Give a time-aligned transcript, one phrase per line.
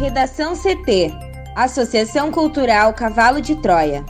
[0.00, 1.12] Redação CT
[1.54, 4.02] Associação Cultural Cavalo de Troia.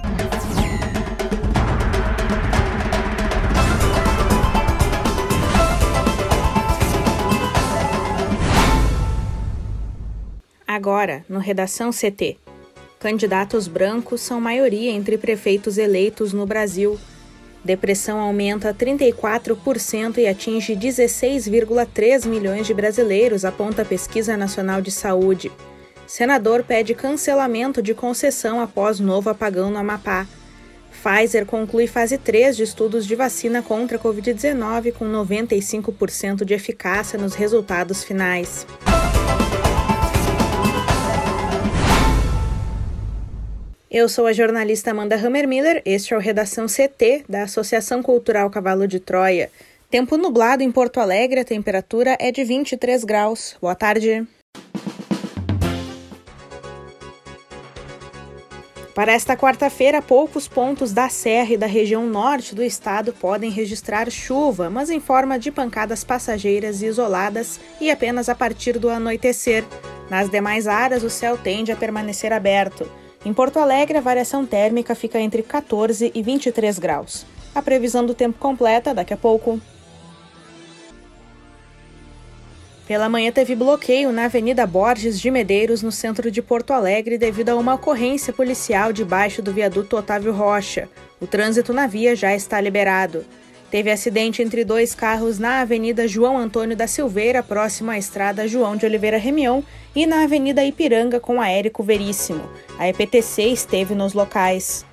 [10.65, 12.37] Agora, no Redação CT.
[13.01, 17.01] Candidatos brancos são maioria entre prefeitos eleitos no Brasil.
[17.65, 25.51] Depressão aumenta 34% e atinge 16,3 milhões de brasileiros, aponta a Pesquisa Nacional de Saúde.
[26.11, 30.27] Senador pede cancelamento de concessão após novo apagão no Amapá.
[30.91, 37.17] Pfizer conclui fase 3 de estudos de vacina contra a Covid-19 com 95% de eficácia
[37.17, 38.67] nos resultados finais.
[43.89, 48.89] Eu sou a jornalista Amanda Hammermiller, este é o Redação CT da Associação Cultural Cavalo
[48.89, 49.49] de Troia.
[49.89, 53.57] Tempo nublado em Porto Alegre, a temperatura é de 23 graus.
[53.61, 54.27] Boa tarde.
[58.95, 64.11] Para esta quarta-feira, poucos pontos da Serra e da região norte do estado podem registrar
[64.11, 69.65] chuva, mas em forma de pancadas passageiras e isoladas e apenas a partir do anoitecer.
[70.11, 72.91] Nas demais áreas, o céu tende a permanecer aberto.
[73.25, 77.25] Em Porto Alegre, a variação térmica fica entre 14 e 23 graus.
[77.55, 79.61] A previsão do tempo completa daqui a pouco.
[82.91, 87.51] Pela manhã teve bloqueio na Avenida Borges de Medeiros, no centro de Porto Alegre, devido
[87.51, 90.89] a uma ocorrência policial debaixo do viaduto Otávio Rocha.
[91.21, 93.25] O trânsito na via já está liberado.
[93.71, 98.75] Teve acidente entre dois carros na Avenida João Antônio da Silveira, próximo à estrada João
[98.75, 99.63] de Oliveira Remião,
[99.95, 102.43] e na Avenida Ipiranga com a Érico Veríssimo.
[102.77, 104.85] A EPTC esteve nos locais.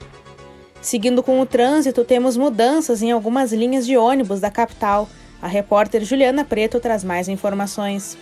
[0.79, 5.09] Seguindo com o trânsito, temos mudanças em algumas linhas de ônibus da capital.
[5.41, 8.17] A repórter Juliana Preto traz mais informações.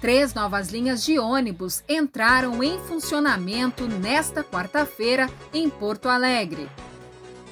[0.00, 6.68] Três novas linhas de ônibus entraram em funcionamento nesta quarta-feira em Porto Alegre.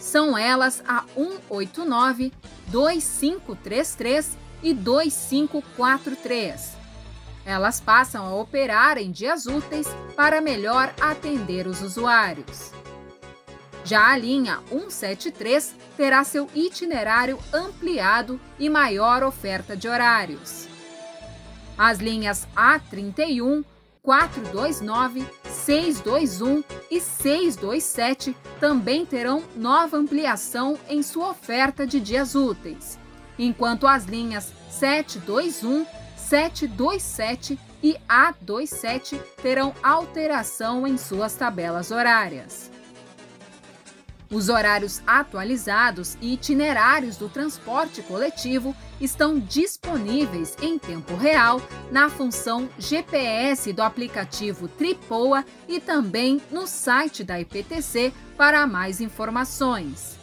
[0.00, 2.32] São elas a 189,
[2.68, 6.70] 2533 e 2543.
[7.44, 12.72] Elas passam a operar em dias úteis para melhor atender os usuários.
[13.90, 20.68] Já a linha 173 terá seu itinerário ampliado e maior oferta de horários.
[21.76, 23.64] As linhas A31,
[24.00, 32.96] 429, 621 e 627 também terão nova ampliação em sua oferta de dias úteis,
[33.36, 35.84] enquanto as linhas 721,
[36.16, 42.70] 727 e A27 terão alteração em suas tabelas horárias.
[44.30, 51.60] Os horários atualizados e itinerários do transporte coletivo estão disponíveis em tempo real
[51.90, 60.16] na função GPS do aplicativo Tripoa e também no site da IPTC para mais informações.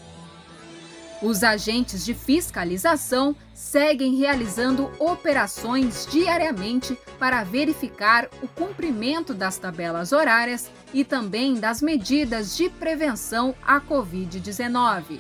[1.22, 10.70] Os agentes de fiscalização seguem realizando operações diariamente para verificar o cumprimento das tabelas horárias
[10.94, 15.20] e também das medidas de prevenção à Covid-19.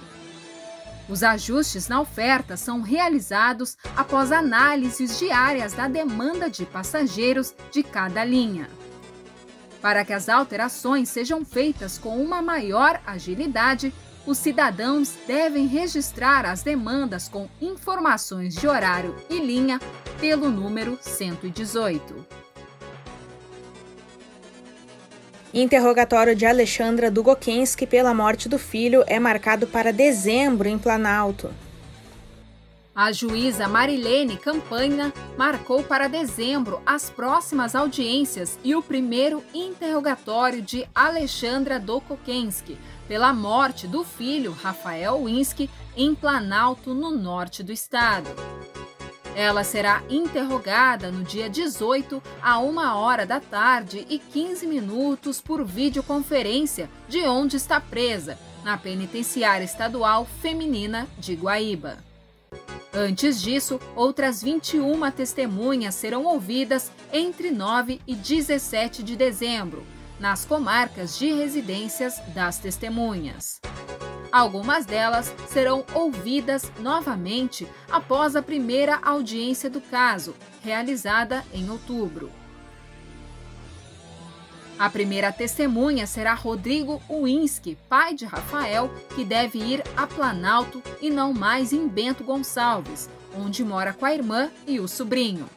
[1.09, 8.23] Os ajustes na oferta são realizados após análises diárias da demanda de passageiros de cada
[8.23, 8.69] linha.
[9.81, 13.91] Para que as alterações sejam feitas com uma maior agilidade,
[14.27, 19.79] os cidadãos devem registrar as demandas com informações de horário e linha
[20.19, 22.25] pelo número 118.
[25.53, 31.49] Interrogatório de Alexandra Dugokensky pela morte do filho é marcado para dezembro em Planalto.
[32.97, 40.83] A juíza Marilene Campanha marcou para dezembro as próximas audiências e o primeiro interrogatório de
[40.95, 42.75] Alexandra Dokokensky
[43.07, 48.31] pela morte do filho Rafael Winsky em Planalto, no norte do estado.
[49.35, 55.63] Ela será interrogada no dia 18 a 1 hora da tarde e 15 minutos por
[55.63, 62.06] videoconferência de onde está presa, na penitenciária estadual feminina de Guaíba.
[62.99, 69.85] Antes disso, outras 21 testemunhas serão ouvidas entre 9 e 17 de dezembro,
[70.19, 73.61] nas comarcas de residências das testemunhas.
[74.31, 80.33] Algumas delas serão ouvidas novamente após a primeira audiência do caso,
[80.63, 82.31] realizada em outubro.
[84.79, 91.09] A primeira testemunha será Rodrigo Uinski, pai de Rafael, que deve ir a Planalto e
[91.09, 95.49] não mais em Bento Gonçalves, onde mora com a irmã e o sobrinho.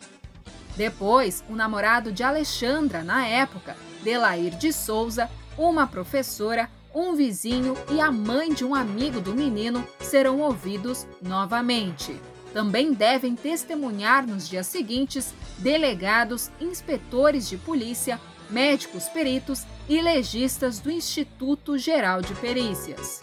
[0.74, 5.28] Depois, o namorado de Alexandra, na época, Delair de Souza,
[5.58, 12.18] uma professora, um vizinho e a mãe de um amigo do menino serão ouvidos novamente.
[12.54, 18.18] Também devem testemunhar nos dias seguintes delegados, inspetores de polícia,
[18.50, 23.20] médicos peritos e legistas do Instituto Geral de Perícias.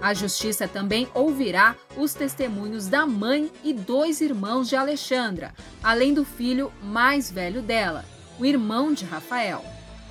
[0.00, 6.24] A justiça também ouvirá os testemunhos da mãe e dois irmãos de Alexandra, além do
[6.24, 8.04] filho mais velho dela,
[8.38, 9.64] o irmão de Rafael.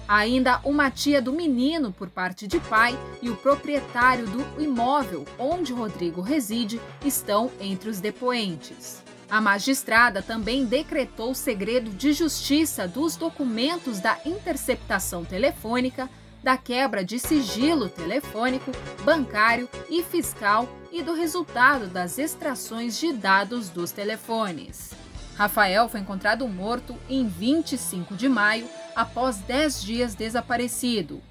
[0.06, 5.74] Ainda uma tia do menino por parte de pai e o proprietário do imóvel onde
[5.74, 9.07] Rodrigo reside estão entre os depoentes.
[9.30, 16.10] A magistrada também decretou segredo de justiça dos documentos da interceptação telefônica,
[16.42, 18.72] da quebra de sigilo telefônico,
[19.04, 24.92] bancário e fiscal e do resultado das extrações de dados dos telefones.
[25.36, 31.22] Rafael foi encontrado morto em 25 de maio, após 10 dias desaparecido.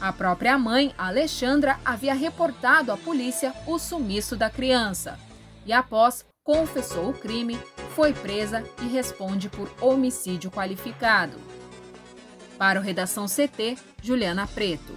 [0.00, 5.18] A própria mãe, Alexandra, havia reportado à polícia o sumiço da criança
[5.64, 7.56] e, após, confessou o crime,
[7.94, 11.36] foi presa e responde por homicídio qualificado.
[12.58, 14.92] Para o Redação CT, Juliana Preto.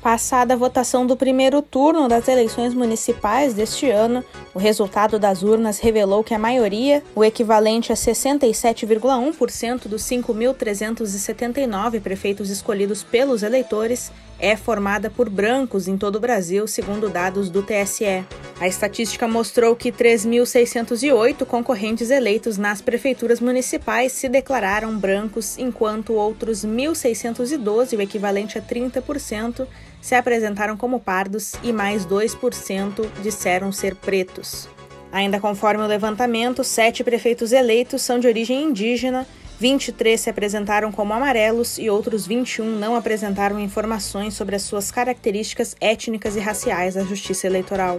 [0.00, 5.80] Passada a votação do primeiro turno das eleições municipais deste ano, o resultado das urnas
[5.80, 14.56] revelou que a maioria, o equivalente a 67,1% dos 5.379 prefeitos escolhidos pelos eleitores, é
[14.56, 18.24] formada por brancos em todo o Brasil, segundo dados do TSE.
[18.60, 26.64] A estatística mostrou que 3.608 concorrentes eleitos nas prefeituras municipais se declararam brancos, enquanto outros
[26.64, 29.66] 1.612, o equivalente a 30%,
[30.00, 34.68] se apresentaram como pardos e mais 2% disseram ser pretos.
[35.10, 39.26] Ainda conforme o levantamento, sete prefeitos eleitos são de origem indígena,
[39.64, 45.74] 23 se apresentaram como amarelos e outros 21 não apresentaram informações sobre as suas características
[45.80, 47.98] étnicas e raciais à Justiça Eleitoral.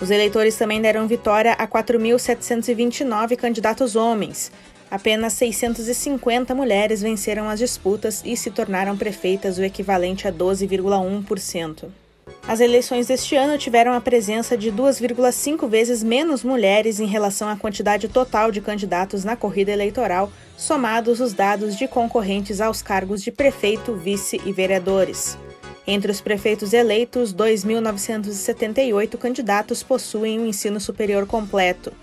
[0.00, 4.50] Os eleitores também deram vitória a 4.729 candidatos homens,
[4.90, 12.03] Apenas 650 mulheres venceram as disputas e se tornaram prefeitas, o equivalente a 12,1%.
[12.46, 17.56] As eleições deste ano tiveram a presença de 2,5 vezes menos mulheres em relação à
[17.56, 23.32] quantidade total de candidatos na corrida eleitoral, somados os dados de concorrentes aos cargos de
[23.32, 25.38] prefeito, vice e vereadores.
[25.86, 31.94] Entre os prefeitos eleitos, 2.978 candidatos possuem um ensino superior completo.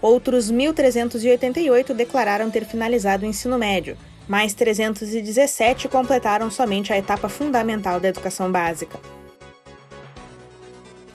[0.00, 8.00] Outros 1.388 declararam ter finalizado o ensino médio, mais 317 completaram somente a etapa fundamental
[8.00, 8.98] da educação básica.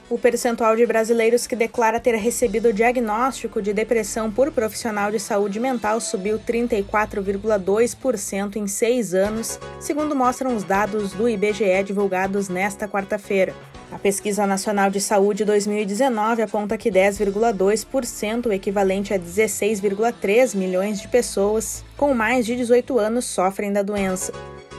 [0.08, 5.18] O percentual de brasileiros que declara ter recebido o diagnóstico de depressão por profissional de
[5.18, 12.86] saúde mental subiu 34,2% em seis anos, segundo mostram os dados do IBGE divulgados nesta
[12.86, 13.52] quarta-feira.
[13.90, 21.08] A Pesquisa Nacional de Saúde 2019 aponta que 10,2%, o equivalente a 16,3 milhões de
[21.08, 24.32] pessoas com mais de 18 anos, sofrem da doença.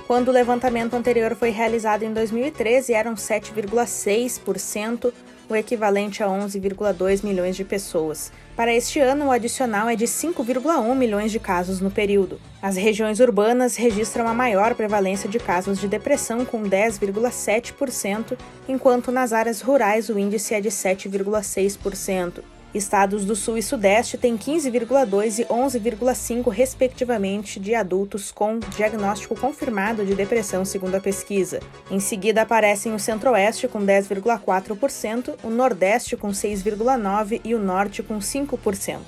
[0.08, 5.12] Quando o levantamento anterior foi realizado em 2013, eram 7,6%,
[5.50, 8.32] o equivalente a 11,2 milhões de pessoas.
[8.56, 12.40] Para este ano, o adicional é de 5,1 milhões de casos no período.
[12.62, 19.34] As regiões urbanas registram a maior prevalência de casos de depressão, com 10,7%, enquanto nas
[19.34, 22.42] áreas rurais o índice é de 7,6%.
[22.78, 30.06] Estados do Sul e Sudeste têm 15,2 e 11,5, respectivamente, de adultos com diagnóstico confirmado
[30.06, 31.60] de depressão, segundo a pesquisa.
[31.92, 38.20] Em seguida aparecem o Centro-Oeste com 10,4%, o Nordeste com 6,9% e o Norte com
[38.20, 39.00] 5%.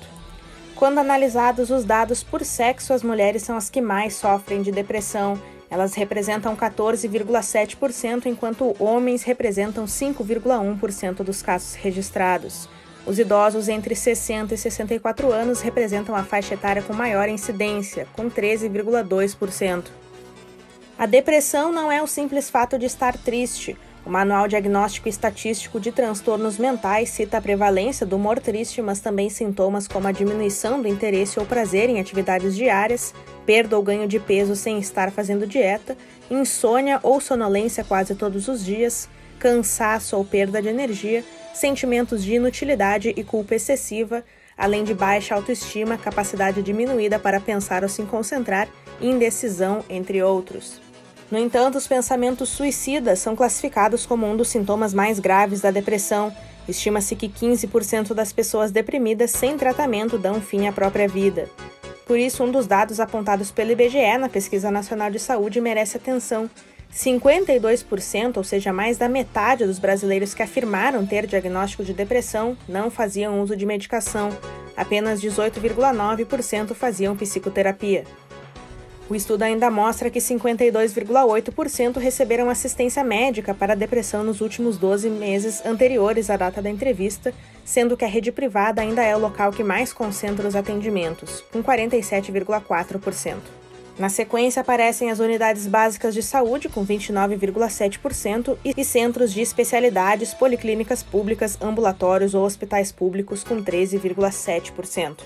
[0.74, 5.38] Quando analisados os dados por sexo, as mulheres são as que mais sofrem de depressão.
[5.70, 12.66] Elas representam 14,7%, enquanto homens representam 5,1% dos casos registrados.
[13.06, 18.30] Os idosos entre 60 e 64 anos representam a faixa etária com maior incidência, com
[18.30, 19.84] 13,2%.
[20.98, 23.76] A depressão não é o simples fato de estar triste.
[24.04, 29.28] O Manual Diagnóstico Estatístico de Transtornos Mentais cita a prevalência do humor triste, mas também
[29.30, 33.14] sintomas como a diminuição do interesse ou prazer em atividades diárias,
[33.46, 35.96] perda ou ganho de peso sem estar fazendo dieta,
[36.30, 43.12] insônia ou sonolência quase todos os dias, cansaço ou perda de energia sentimentos de inutilidade
[43.16, 44.24] e culpa excessiva,
[44.56, 48.68] além de baixa autoestima, capacidade diminuída para pensar ou se concentrar,
[49.00, 50.80] indecisão, entre outros.
[51.30, 56.32] No entanto, os pensamentos suicidas são classificados como um dos sintomas mais graves da depressão
[56.70, 61.48] Estima-se que 15% das pessoas deprimidas sem tratamento dão fim à própria vida.
[62.06, 66.50] Por isso, um dos dados apontados pelo IBGE na Pesquisa Nacional de Saúde merece atenção.
[66.92, 72.90] 52%, ou seja, mais da metade dos brasileiros que afirmaram ter diagnóstico de depressão, não
[72.90, 74.30] faziam uso de medicação.
[74.76, 78.04] Apenas 18,9% faziam psicoterapia.
[79.08, 85.10] O estudo ainda mostra que 52,8% receberam assistência médica para a depressão nos últimos 12
[85.10, 89.50] meses anteriores à data da entrevista, sendo que a rede privada ainda é o local
[89.50, 93.59] que mais concentra os atendimentos, com 47,4%.
[94.00, 101.02] Na sequência aparecem as unidades básicas de saúde, com 29,7%, e centros de especialidades, policlínicas
[101.02, 105.18] públicas, ambulatórios ou hospitais públicos, com 13,7%.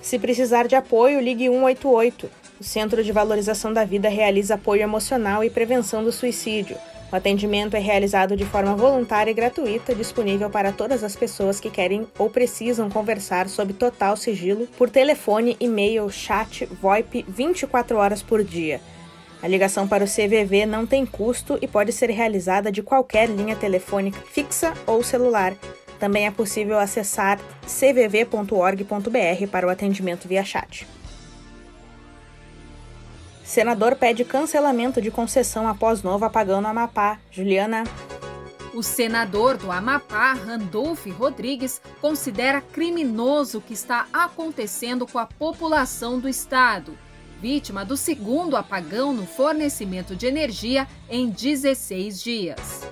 [0.00, 2.30] Se precisar de apoio, ligue 188.
[2.58, 6.78] O Centro de Valorização da Vida realiza apoio emocional e prevenção do suicídio.
[7.12, 11.68] O atendimento é realizado de forma voluntária e gratuita, disponível para todas as pessoas que
[11.68, 18.44] querem ou precisam conversar sob total sigilo por telefone, e-mail, chat, VoIP 24 horas por
[18.44, 18.80] dia.
[19.42, 23.56] A ligação para o CVV não tem custo e pode ser realizada de qualquer linha
[23.56, 25.56] telefônica fixa ou celular.
[25.98, 30.86] Também é possível acessar cvv.org.br para o atendimento via chat.
[33.50, 37.18] Senador pede cancelamento de concessão após novo apagão no Amapá.
[37.32, 37.82] Juliana.
[38.72, 46.20] O senador do Amapá, Randolph Rodrigues, considera criminoso o que está acontecendo com a população
[46.20, 46.96] do estado,
[47.40, 52.88] vítima do segundo apagão no fornecimento de energia em 16 dias.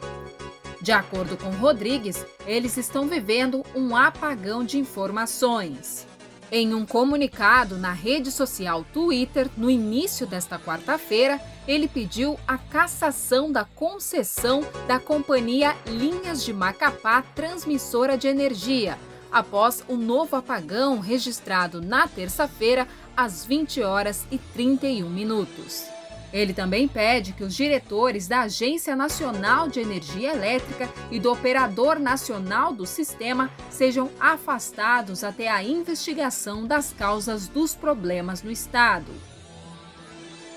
[0.83, 6.05] De acordo com Rodrigues, eles estão vivendo um apagão de informações.
[6.51, 13.53] Em um comunicado na rede social Twitter, no início desta quarta-feira, ele pediu a cassação
[13.53, 18.99] da concessão da companhia Linhas de Macapá Transmissora de Energia,
[19.31, 25.98] após o um novo apagão registrado na terça-feira, às 20 horas e 31 minutos.
[26.33, 31.99] Ele também pede que os diretores da Agência Nacional de Energia Elétrica e do Operador
[31.99, 39.11] Nacional do Sistema sejam afastados até a investigação das causas dos problemas no estado.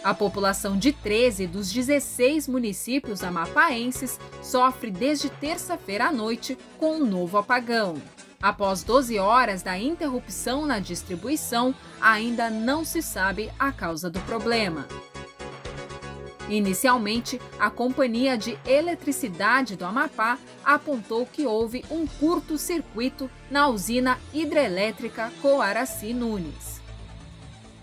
[0.03, 7.05] A população de 13 dos 16 municípios amapaenses sofre desde terça-feira à noite com um
[7.05, 7.95] novo apagão.
[8.41, 14.87] Após 12 horas da interrupção na distribuição, ainda não se sabe a causa do problema.
[16.51, 25.31] Inicialmente, a Companhia de Eletricidade do Amapá apontou que houve um curto-circuito na usina hidrelétrica
[25.41, 26.81] Coaraci Nunes.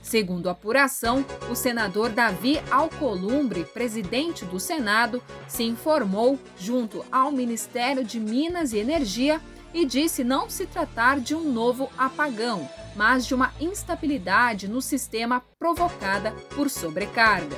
[0.02, 8.04] Segundo a apuração, o senador Davi Alcolumbre, presidente do Senado, se informou junto ao Ministério
[8.04, 9.40] de Minas e Energia
[9.72, 15.42] e disse não se tratar de um novo apagão, mas de uma instabilidade no sistema
[15.58, 17.56] provocada por sobrecarga.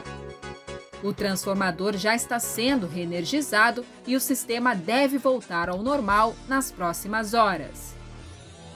[1.02, 7.32] O transformador já está sendo reenergizado e o sistema deve voltar ao normal nas próximas
[7.32, 7.94] horas.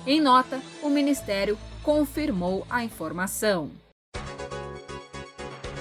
[0.07, 3.84] Em nota, o Ministério confirmou a informação.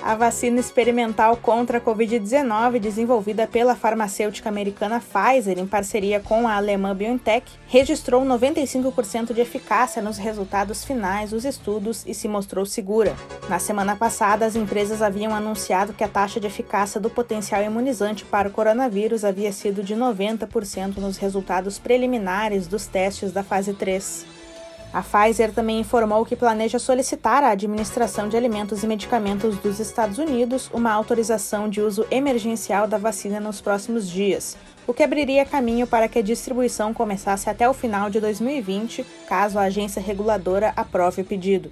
[0.05, 6.55] A vacina experimental contra a Covid-19, desenvolvida pela farmacêutica americana Pfizer em parceria com a
[6.55, 13.15] alemã BioNTech, registrou 95% de eficácia nos resultados finais dos estudos e se mostrou segura.
[13.47, 18.25] Na semana passada, as empresas haviam anunciado que a taxa de eficácia do potencial imunizante
[18.25, 24.32] para o coronavírus havia sido de 90% nos resultados preliminares dos testes da fase 3.
[24.93, 30.19] A Pfizer também informou que planeja solicitar à Administração de Alimentos e Medicamentos dos Estados
[30.19, 35.87] Unidos uma autorização de uso emergencial da vacina nos próximos dias, o que abriria caminho
[35.87, 41.23] para que a distribuição começasse até o final de 2020, caso a agência reguladora aprove
[41.23, 41.71] o pedido.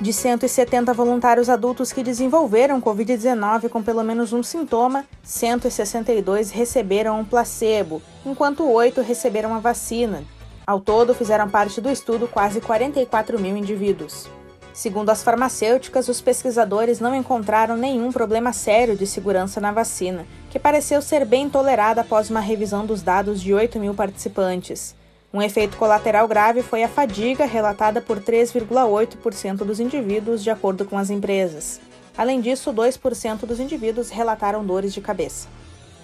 [0.00, 7.24] De 170 voluntários adultos que desenvolveram Covid-19 com pelo menos um sintoma, 162 receberam um
[7.24, 10.24] placebo, enquanto oito receberam a vacina,
[10.66, 14.28] ao todo, fizeram parte do estudo quase 44 mil indivíduos.
[14.72, 20.58] Segundo as farmacêuticas, os pesquisadores não encontraram nenhum problema sério de segurança na vacina, que
[20.58, 24.94] pareceu ser bem tolerada após uma revisão dos dados de 8 mil participantes.
[25.34, 30.96] Um efeito colateral grave foi a fadiga, relatada por 3,8% dos indivíduos, de acordo com
[30.96, 31.80] as empresas.
[32.16, 35.48] Além disso, 2% dos indivíduos relataram dores de cabeça.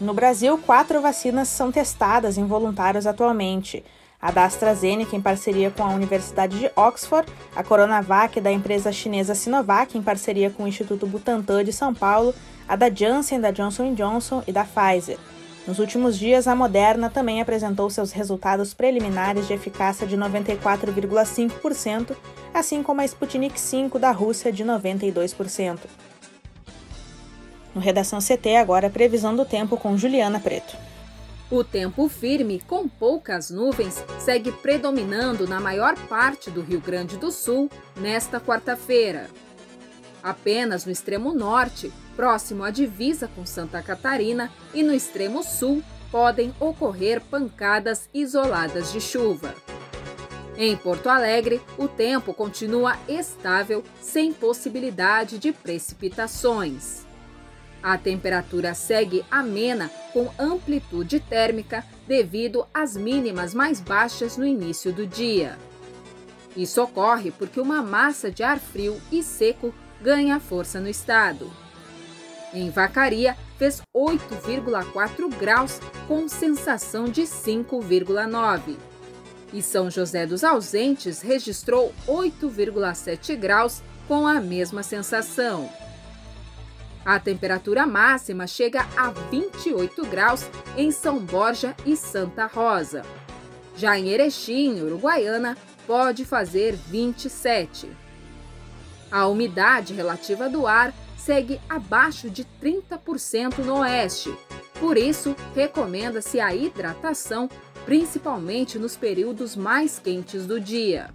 [0.01, 3.85] No Brasil, quatro vacinas são testadas em voluntários atualmente
[4.21, 9.35] a da AstraZeneca em parceria com a Universidade de Oxford, a Coronavac da empresa chinesa
[9.35, 12.35] Sinovac em parceria com o Instituto Butantan de São Paulo,
[12.69, 15.19] a da Janssen, da Johnson Johnson e da Pfizer.
[15.67, 22.15] Nos últimos dias, a Moderna também apresentou seus resultados preliminares de eficácia de 94,5%,
[22.55, 25.79] assim como a Sputnik V da Rússia de 92%.
[27.75, 30.77] No Redação CT, agora previsão do tempo com Juliana Preto.
[31.49, 37.31] O tempo firme, com poucas nuvens, segue predominando na maior parte do Rio Grande do
[37.31, 39.31] Sul nesta quarta-feira.
[40.21, 46.53] Apenas no extremo norte, próximo à divisa com Santa Catarina, e no extremo sul, podem
[46.59, 49.55] ocorrer pancadas isoladas de chuva.
[50.57, 57.06] Em Porto Alegre, o tempo continua estável, sem possibilidade de precipitações.
[57.83, 65.07] A temperatura segue amena, com amplitude térmica, devido às mínimas mais baixas no início do
[65.07, 65.59] dia.
[66.57, 71.51] Isso ocorre porque uma massa de ar frio e seco ganha força no estado.
[72.55, 78.77] Em Vacaria, fez 8,4 graus com sensação de 5,9.
[79.53, 85.71] E São José dos Ausentes registrou 8,7 graus com a mesma sensação.
[87.07, 90.45] A temperatura máxima chega a 28 graus
[90.77, 93.05] em São Borja e Santa Rosa.
[93.77, 97.89] Já em Erechim, Uruguaiana, pode fazer 27.
[99.09, 104.35] A umidade relativa do ar segue abaixo de 30% no oeste.
[104.81, 107.49] Por isso, recomenda-se a hidratação,
[107.85, 111.11] principalmente nos períodos mais quentes do dia.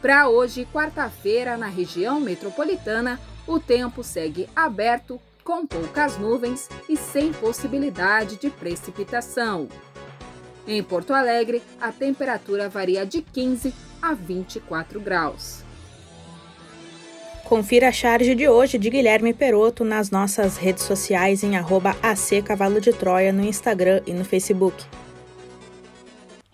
[0.00, 7.32] Para hoje, quarta-feira, na região metropolitana, o tempo segue aberto, com poucas nuvens e sem
[7.32, 9.68] possibilidade de precipitação.
[10.66, 15.62] Em Porto Alegre, a temperatura varia de 15 a 24 graus.
[17.44, 22.42] Confira a charge de hoje de Guilherme Peroto nas nossas redes sociais em arroba AC
[22.42, 24.82] Cavalo de Troia no Instagram e no Facebook.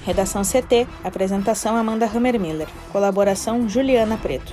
[0.03, 4.53] Redação CT, apresentação Amanda Hammermiller, colaboração Juliana Preto.